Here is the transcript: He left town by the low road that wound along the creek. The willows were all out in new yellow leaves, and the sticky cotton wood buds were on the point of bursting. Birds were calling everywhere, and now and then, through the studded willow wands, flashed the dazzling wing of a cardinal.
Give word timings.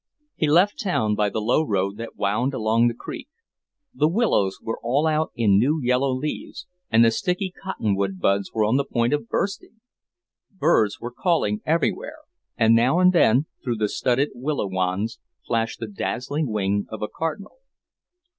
He 0.33 0.47
left 0.49 0.79
town 0.81 1.13
by 1.13 1.29
the 1.29 1.39
low 1.39 1.61
road 1.61 1.97
that 1.97 2.15
wound 2.15 2.55
along 2.55 2.87
the 2.87 2.95
creek. 2.95 3.29
The 3.93 4.07
willows 4.07 4.57
were 4.59 4.79
all 4.81 5.05
out 5.05 5.31
in 5.35 5.59
new 5.59 5.79
yellow 5.79 6.11
leaves, 6.11 6.65
and 6.89 7.05
the 7.05 7.11
sticky 7.11 7.51
cotton 7.63 7.95
wood 7.95 8.19
buds 8.19 8.51
were 8.51 8.65
on 8.65 8.77
the 8.77 8.83
point 8.83 9.13
of 9.13 9.29
bursting. 9.29 9.79
Birds 10.49 10.99
were 10.99 11.11
calling 11.13 11.61
everywhere, 11.67 12.17
and 12.57 12.73
now 12.73 12.97
and 12.97 13.13
then, 13.13 13.45
through 13.63 13.77
the 13.77 13.87
studded 13.87 14.31
willow 14.33 14.65
wands, 14.67 15.19
flashed 15.45 15.79
the 15.79 15.87
dazzling 15.87 16.49
wing 16.51 16.87
of 16.89 17.03
a 17.03 17.07
cardinal. 17.07 17.57